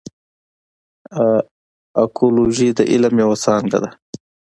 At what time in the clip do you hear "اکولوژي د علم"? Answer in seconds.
2.03-3.13